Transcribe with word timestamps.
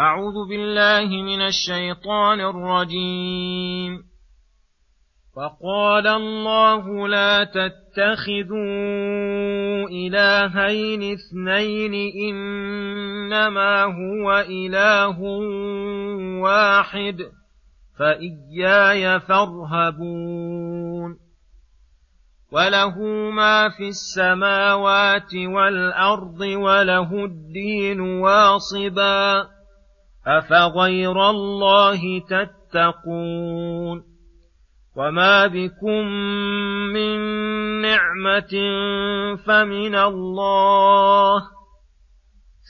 أعوذ 0.00 0.48
بالله 0.48 1.22
من 1.22 1.40
الشيطان 1.40 2.40
الرجيم. 2.40 4.02
وقال 5.36 6.06
الله 6.06 7.08
لا 7.08 7.44
تتخذوا 7.44 8.58
إلهين 9.88 11.12
اثنين 11.12 11.94
إنما 12.28 13.82
هو 13.82 14.44
إله 14.48 15.20
واحد 16.42 17.16
فإياي 17.98 19.20
فارهبون. 19.20 21.18
وله 22.52 22.98
ما 23.30 23.68
في 23.68 23.88
السماوات 23.88 25.34
والأرض 25.34 26.40
وله 26.40 27.24
الدين 27.24 28.00
واصبا. 28.00 29.59
أفغير 30.26 31.30
الله 31.30 32.00
تتقون 32.18 34.02
وما 34.96 35.46
بكم 35.46 36.06
من 36.92 37.18
نعمة 37.80 38.54
فمن 39.46 39.94
الله 39.94 41.42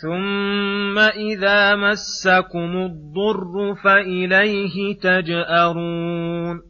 ثم 0.02 0.98
إذا 0.98 1.76
مسكم 1.76 2.76
الضر 2.76 3.74
فإليه 3.84 5.00
تجأرون 5.00 6.69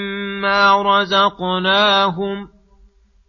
مما 0.41 0.81
رزقناهم 0.81 2.47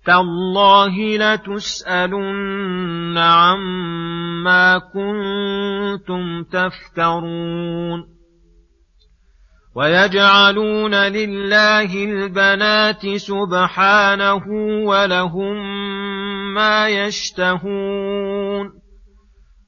تالله 0.07 1.17
لتسالن 1.17 3.19
عما 3.19 4.79
كنتم 4.79 6.43
تفترون 6.43 8.13
ويجعلون 9.75 10.95
لله 10.95 12.05
البنات 12.05 13.17
سبحانه 13.17 14.43
ولهم 14.87 15.57
ما 16.55 16.89
يشتهون 16.89 18.32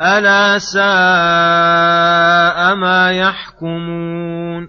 ألا 0.00 0.58
ساء 0.58 0.80
ما 2.76 3.10
يحكمون 3.12 4.68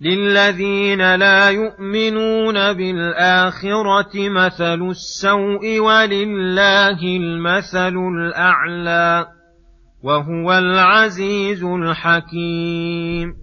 للذين 0.00 1.14
لا 1.14 1.50
يؤمنون 1.50 2.72
بالآخرة 2.72 4.28
مثل 4.28 4.82
السوء 4.90 5.78
ولله 5.78 7.02
المثل 7.02 7.96
الأعلى 7.96 9.26
وهو 10.02 10.52
العزيز 10.52 11.64
الحكيم 11.64 13.34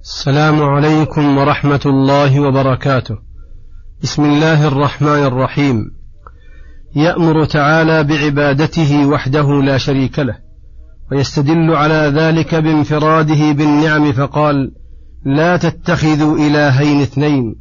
السلام 0.00 0.62
عليكم 0.62 1.38
ورحمة 1.38 1.80
الله 1.86 2.40
وبركاته. 2.40 3.18
بسم 4.02 4.24
الله 4.24 4.68
الرحمن 4.68 5.24
الرحيم. 5.26 6.03
يأمر 6.96 7.44
تعالى 7.44 8.04
بعبادته 8.04 9.06
وحده 9.06 9.62
لا 9.62 9.78
شريك 9.78 10.18
له، 10.18 10.36
ويستدل 11.12 11.70
على 11.70 12.12
ذلك 12.14 12.54
بانفراده 12.54 13.52
بالنعم 13.52 14.12
فقال: 14.12 14.72
لا 15.24 15.56
تتخذوا 15.56 16.38
إلهين 16.38 17.00
اثنين، 17.00 17.54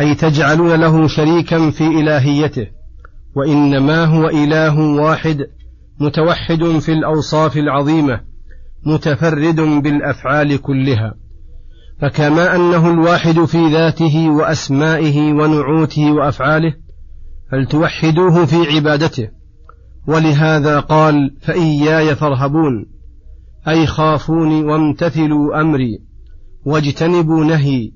أي 0.00 0.14
تجعلون 0.14 0.80
له 0.80 1.08
شريكا 1.08 1.70
في 1.70 1.86
إلهيته، 1.86 2.66
وإنما 3.36 4.04
هو 4.04 4.28
إله 4.28 4.80
واحد 4.80 5.38
متوحد 6.00 6.78
في 6.78 6.92
الأوصاف 6.92 7.56
العظيمة، 7.56 8.20
متفرد 8.86 9.60
بالأفعال 9.60 10.62
كلها. 10.62 11.14
فكما 12.02 12.56
أنه 12.56 12.90
الواحد 12.90 13.44
في 13.44 13.66
ذاته 13.66 14.30
وأسمائه 14.30 15.32
ونعوته 15.32 16.12
وأفعاله 16.12 16.85
فلتوحدوه 17.50 18.46
في 18.46 18.56
عبادته. 18.56 19.28
ولهذا 20.08 20.80
قال 20.80 21.36
فإياي 21.40 22.14
فارهبون 22.14 22.86
أي 23.68 23.86
خافوني 23.86 24.64
وامتثلوا 24.64 25.60
أمري 25.60 25.98
واجتنبوا 26.64 27.44
نهي 27.44 27.92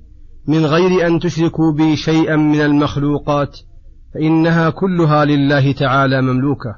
من 0.46 0.66
غير 0.66 1.06
أن 1.06 1.20
تشركوا 1.20 1.72
بي 1.72 1.96
شيئا 1.96 2.36
من 2.36 2.60
المخلوقات 2.60 3.58
فإنها 4.14 4.70
كلها 4.70 5.24
لله 5.24 5.72
تعالى 5.72 6.22
مملوكة. 6.22 6.74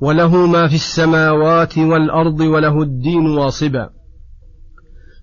وله 0.00 0.46
ما 0.46 0.68
في 0.68 0.74
السماوات 0.74 1.78
والأرض 1.78 2.40
وله 2.40 2.82
الدين 2.82 3.26
واصبا. 3.26 3.90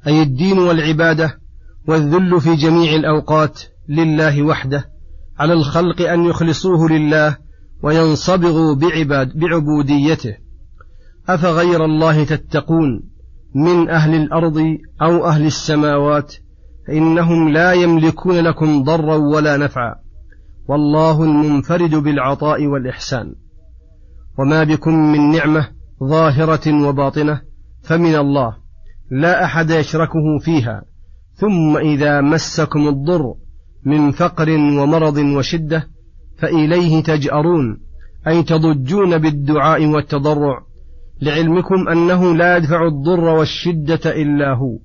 أي 0.07 0.21
الدين 0.21 0.59
والعبادة 0.59 1.37
والذل 1.87 2.41
في 2.41 2.55
جميع 2.55 2.95
الأوقات 2.95 3.61
لله 3.89 4.43
وحده 4.43 4.94
على 5.39 5.53
الخلق 5.53 6.01
أن 6.01 6.25
يخلصوه 6.25 6.89
لله 6.89 7.37
وينصبغوا 7.83 8.75
بعباد 8.75 9.37
بعبوديته. 9.37 10.35
أفغير 11.29 11.85
الله 11.85 12.23
تتقون 12.23 13.03
من 13.55 13.89
أهل 13.89 14.15
الأرض 14.15 14.77
أو 15.01 15.25
أهل 15.25 15.45
السماوات 15.45 16.35
فإنهم 16.87 17.49
لا 17.49 17.73
يملكون 17.73 18.35
لكم 18.35 18.83
ضرا 18.83 19.15
ولا 19.15 19.57
نفعا. 19.57 19.95
والله 20.67 21.23
المنفرد 21.23 21.95
بالعطاء 21.95 22.65
والإحسان. 22.65 23.35
وما 24.39 24.63
بكم 24.63 24.93
من 24.93 25.31
نعمة 25.31 25.67
ظاهرة 26.03 26.87
وباطنة 26.87 27.41
فمن 27.83 28.15
الله 28.15 28.55
لا 29.11 29.45
أحد 29.45 29.69
يشركه 29.69 30.39
فيها. 30.41 30.85
ثم 31.33 31.77
إذا 31.77 32.21
مسكم 32.21 32.87
الضر 32.87 33.35
من 33.85 34.11
فقر 34.11 34.49
ومرض 34.49 35.17
وشدة 35.17 35.87
فإليه 36.37 37.03
تجأرون 37.03 37.79
أي 38.27 38.43
تضجون 38.43 39.17
بالدعاء 39.17 39.85
والتضرع. 39.85 40.65
لعلمكم 41.21 41.87
أنه 41.87 42.35
لا 42.35 42.57
يدفع 42.57 42.87
الضر 42.87 43.23
والشدة 43.23 44.21
إلا 44.21 44.53
هو. 44.53 44.79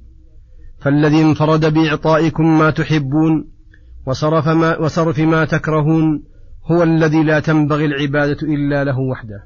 فالذي 0.79 1.23
انفرد 1.23 1.75
بإعطائكم 1.75 2.59
ما 2.59 2.71
تحبون 2.71 3.51
وصرف 4.07 4.49
ما, 4.49 4.79
وصرف 4.79 5.19
ما 5.19 5.45
تكرهون 5.45 6.23
هو 6.71 6.83
الذي 6.83 7.23
لا 7.23 7.41
تنبغي 7.41 7.85
العبادة 7.85 8.39
إلا 8.43 8.85
له 8.85 8.99
وحده. 8.99 9.45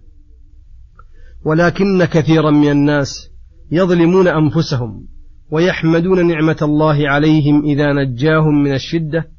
ولكن 1.45 2.05
كثيرا 2.05 2.51
من 2.51 2.71
الناس 2.71 3.31
يظلمون 3.71 4.29
أنفسهم 4.29 5.07
ويحمدون 5.51 6.27
نعمة 6.27 6.57
الله 6.63 7.09
عليهم 7.09 7.65
إذا 7.65 7.93
نجاهم 7.93 8.63
من 8.63 8.75
الشدة 8.75 9.34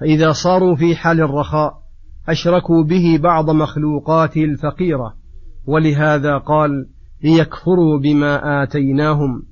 فإذا 0.00 0.32
صاروا 0.32 0.76
في 0.76 0.96
حال 0.96 1.20
الرخاء 1.20 1.72
أشركوا 2.28 2.84
به 2.84 3.18
بعض 3.22 3.50
مخلوقاته 3.50 4.44
الفقيرة 4.44 5.14
ولهذا 5.66 6.38
قال 6.38 6.70
ليكفروا 7.24 7.98
بما 7.98 8.62
آتيناهم 8.62 9.42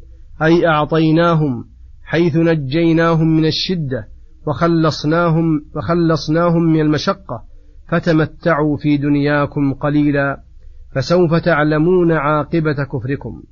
أي 0.42 0.66
أعطيناهم 0.68 1.64
حيث 2.04 2.36
نجيناهم 2.36 3.36
من 3.36 3.44
الشدة 3.44 4.08
وخلصناهم 4.46 5.44
وخلصناهم 5.76 6.62
من 6.62 6.80
المشقة 6.80 7.44
فتمتعوا 7.88 8.76
في 8.76 8.96
دنياكم 8.96 9.74
قليلا 9.74 10.40
فسوف 10.94 11.34
تعلمون 11.34 12.12
عاقبة 12.12 12.84
كفركم. 12.84 13.42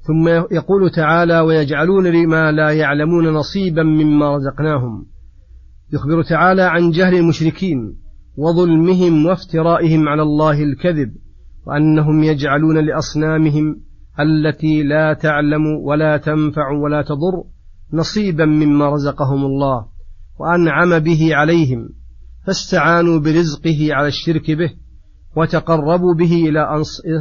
ثم 0.00 0.28
يقول 0.28 0.90
تعالى 0.90 1.40
ويجعلون 1.40 2.06
لما 2.06 2.52
لا 2.52 2.70
يعلمون 2.70 3.28
نصيبا 3.28 3.82
مما 3.82 4.36
رزقناهم. 4.36 5.06
يخبر 5.92 6.22
تعالى 6.22 6.62
عن 6.62 6.90
جهل 6.90 7.14
المشركين 7.14 7.96
وظلمهم 8.36 9.26
وافترائهم 9.26 10.08
على 10.08 10.22
الله 10.22 10.62
الكذب 10.62 11.12
وأنهم 11.66 12.22
يجعلون 12.22 12.78
لأصنامهم 12.78 13.80
التي 14.20 14.82
لا 14.82 15.12
تعلم 15.12 15.66
ولا 15.66 16.16
تنفع 16.16 16.70
ولا 16.70 17.02
تضر 17.02 17.44
نصيبا 17.92 18.44
مما 18.44 18.88
رزقهم 18.88 19.44
الله 19.44 19.86
وأنعم 20.40 20.98
به 20.98 21.30
عليهم 21.32 21.88
فاستعانوا 22.46 23.18
برزقه 23.18 23.88
على 23.90 24.08
الشرك 24.08 24.50
به 24.50 24.70
وتقربوا 25.36 26.14
به 26.14 26.48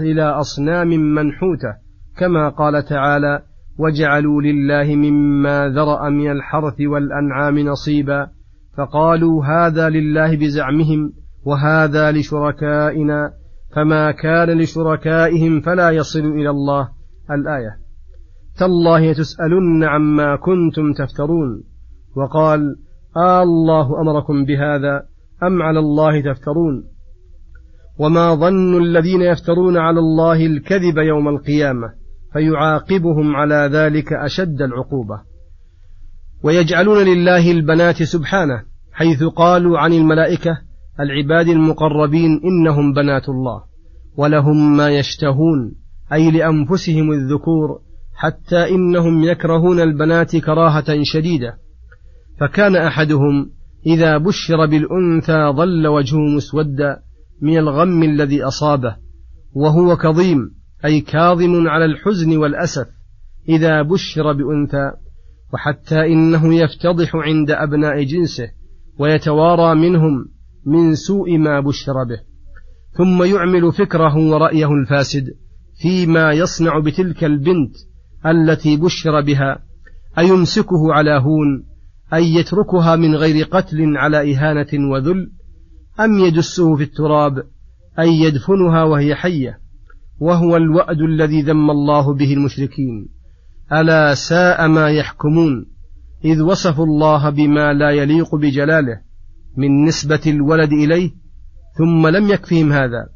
إلى 0.02 0.24
أصنام 0.24 0.88
منحوتة 0.88 1.74
كما 2.18 2.50
قال 2.50 2.86
تعالى 2.86 3.42
وجعلوا 3.78 4.42
لله 4.42 4.96
مما 4.96 5.70
ذرأ 5.70 6.10
من 6.10 6.32
الحرث 6.32 6.82
والأنعام 6.82 7.60
نصيبا 7.60 8.30
فقالوا 8.78 9.46
هذا 9.46 9.90
لله 9.90 10.38
بزعمهم 10.38 11.14
وهذا 11.46 12.12
لشركائنا 12.12 13.32
فما 13.76 14.12
كان 14.12 14.58
لشركائهم 14.60 15.62
فلا 15.62 15.92
يصل 15.92 16.20
إلى 16.20 16.50
الله. 16.50 16.90
الآية 17.32 17.78
تالله 18.58 19.14
تسألن 19.14 19.84
عما 19.84 20.36
كنتم 20.36 20.94
تفترون. 20.94 21.64
وقال 22.16 22.76
آه 23.18 23.44
الله 23.44 24.02
أمركم 24.02 24.46
بهذا 24.46 25.06
أم 25.44 25.62
على 25.62 25.80
الله 25.80 26.34
تفترون؟ 26.34 26.84
وما 28.00 28.36
ظن 28.36 28.82
الذين 28.82 29.22
يفترون 29.22 29.78
على 29.78 30.00
الله 30.00 30.46
الكذب 30.46 30.98
يوم 30.98 31.28
القيامة 31.28 31.94
فيعاقبهم 32.34 33.36
على 33.36 33.70
ذلك 33.72 34.14
أشد 34.14 34.62
العقوبة. 34.62 35.35
ويجعلون 36.44 36.98
لله 36.98 37.52
البنات 37.52 38.04
سبحانه 38.04 38.64
حيث 38.92 39.24
قالوا 39.24 39.80
عن 39.80 39.94
الملائكة 39.94 40.58
العباد 41.00 41.48
المقربين 41.48 42.42
إنهم 42.44 42.94
بنات 42.94 43.30
الله 43.30 43.64
ولهم 44.18 44.78
ما 44.78 44.90
يشتهون 44.90 45.76
أي 46.14 46.32
لأنفسهم 46.32 47.12
الذكور 47.12 47.80
حتى 48.16 48.70
إنهم 48.70 49.24
يكرهون 49.24 49.80
البنات 49.80 50.36
كراهة 50.36 51.04
شديدة. 51.04 51.58
فكان 52.40 52.76
أحدهم 52.76 53.52
إذا 53.86 54.18
بشر 54.18 54.66
بالأنثى 54.66 55.54
ظل 55.56 55.88
وجهه 55.88 56.36
مسودا 56.36 57.00
من 57.42 57.58
الغم 57.58 58.04
الذي 58.04 58.44
أصابه 58.44 58.96
وهو 59.54 59.98
كظيم 59.98 60.38
أي 60.86 61.02
كاظم 61.02 61.68
على 61.68 61.86
الحزن 61.86 62.38
والأسف 62.38 62.88
إذا 63.50 63.82
بشر 63.82 64.34
بأنثى. 64.34 64.92
وحتى 65.56 66.06
إنه 66.06 66.56
يفتضح 66.56 67.16
عند 67.16 67.52
أبناء 67.52 68.04
جنسه 68.04 68.50
ويتوارى 69.00 69.76
منهم 69.76 70.26
من 70.66 70.96
سوء 70.96 71.38
ما 71.38 71.60
بشر 71.60 71.94
به. 72.04 72.20
ثم 72.98 73.24
يعمل 73.24 73.72
فكره 73.72 74.18
ورأيه 74.18 74.72
الفاسد 74.72 75.26
فيما 75.82 76.32
يصنع 76.32 76.80
بتلك 76.80 77.24
البنت 77.24 77.76
التي 78.26 78.78
بشر 78.78 79.22
بها 79.22 79.60
أيمسكه 80.18 80.94
على 80.94 81.12
هون 81.12 81.64
أي 82.14 82.34
يتركها 82.34 82.96
من 82.96 83.16
غير 83.16 83.46
قتل 83.46 83.98
على 83.98 84.34
إهانة 84.34 84.92
وذل 84.92 85.32
أم 86.00 86.20
يدسه 86.20 86.76
في 86.76 86.84
التراب 86.84 87.44
أي 88.00 88.20
يدفنها 88.20 88.84
وهي 88.84 89.16
حية 89.16 89.60
وهو 90.20 90.58
الوأد 90.58 91.02
الذي 91.02 91.42
ذم 91.42 91.72
الله 91.72 92.14
به 92.14 92.34
المشركين. 92.34 93.15
ألا 93.74 94.14
ساء 94.14 94.68
ما 94.68 94.90
يحكمون 94.90 95.66
إذ 96.26 96.42
وصفوا 96.42 96.86
الله 96.86 97.30
بما 97.30 97.74
لا 97.74 97.92
يليق 97.92 98.36
بجلاله 98.36 99.02
من 99.58 99.86
نسبة 99.86 100.22
الولد 100.28 100.72
إليه 100.74 101.12
ثم 101.78 102.08
لم 102.08 102.30
يكفهم 102.30 102.72
هذا 102.72 103.08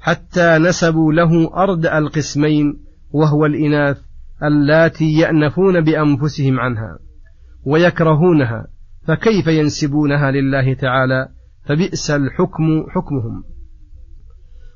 حتى 0.00 0.58
نسبوا 0.58 1.12
له 1.12 1.54
أردأ 1.54 1.98
القسمين 1.98 2.80
وهو 3.10 3.46
الإناث 3.46 3.98
اللاتي 4.42 5.12
يأنفون 5.12 5.80
بأنفسهم 5.80 6.60
عنها 6.60 6.98
ويكرهونها 7.66 8.66
فكيف 9.06 9.46
ينسبونها 9.46 10.30
لله 10.30 10.74
تعالى؟ 10.74 11.28
فبئس 11.64 12.10
الحكم 12.10 12.86
حكمهم. 12.90 13.44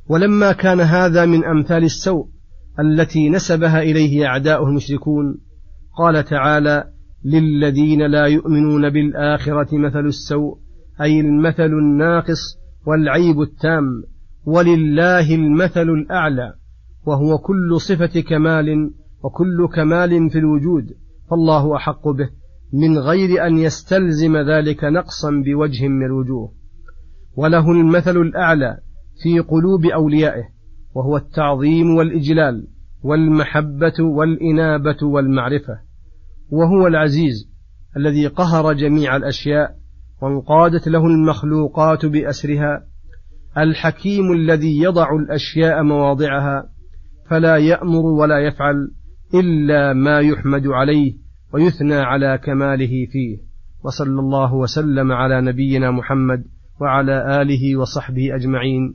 ولما 0.08 0.52
كان 0.52 0.80
هذا 0.80 1.26
من 1.26 1.44
أمثال 1.44 1.84
السوء 1.84 2.28
التي 2.80 3.28
نسبها 3.28 3.82
إليه 3.82 4.26
أعداؤه 4.26 4.68
المشركون. 4.68 5.38
قال 5.98 6.24
تعالى 6.24 6.84
للذين 7.24 8.06
لا 8.06 8.26
يؤمنون 8.26 8.90
بالآخرة 8.90 9.78
مثل 9.78 10.06
السوء 10.06 10.58
أي 11.00 11.20
المثل 11.20 11.72
الناقص 11.72 12.58
والعيب 12.86 13.40
التام 13.40 13.84
ولله 14.44 15.34
المثل 15.34 15.88
الأعلى 15.88 16.54
وهو 17.06 17.38
كل 17.38 17.80
صفة 17.80 18.20
كمال 18.20 18.90
وكل 19.22 19.68
كمال 19.74 20.30
في 20.30 20.38
الوجود 20.38 20.86
فالله 21.30 21.76
أحق 21.76 22.08
به 22.08 22.30
من 22.72 22.98
غير 22.98 23.46
أن 23.46 23.58
يستلزم 23.58 24.36
ذلك 24.36 24.84
نقصا 24.84 25.30
بوجه 25.30 25.88
من 25.88 26.06
الوجوه. 26.06 26.52
وله 27.36 27.72
المثل 27.72 28.16
الأعلى 28.16 28.78
في 29.22 29.40
قلوب 29.40 29.84
أوليائه 29.84 30.53
وهو 30.94 31.16
التعظيم 31.16 31.96
والإجلال 31.96 32.66
والمحبة 33.02 33.94
والإنابة 34.00 34.96
والمعرفة 35.02 35.78
وهو 36.50 36.86
العزيز 36.86 37.50
الذي 37.96 38.26
قهر 38.26 38.72
جميع 38.72 39.16
الأشياء 39.16 39.76
وانقادت 40.22 40.88
له 40.88 41.06
المخلوقات 41.06 42.06
بأسرها 42.06 42.86
الحكيم 43.58 44.32
الذي 44.32 44.82
يضع 44.82 45.16
الأشياء 45.16 45.82
مواضعها 45.82 46.68
فلا 47.30 47.56
يأمر 47.56 48.06
ولا 48.06 48.38
يفعل 48.38 48.90
إلا 49.34 49.92
ما 49.92 50.20
يحمد 50.20 50.66
عليه 50.66 51.14
ويثنى 51.52 51.94
على 51.94 52.38
كماله 52.44 53.06
فيه. 53.12 53.38
وصلى 53.84 54.20
الله 54.20 54.54
وسلم 54.54 55.12
على 55.12 55.40
نبينا 55.40 55.90
محمد 55.90 56.44
وعلى 56.80 57.42
آله 57.42 57.76
وصحبه 57.76 58.34
أجمعين. 58.34 58.94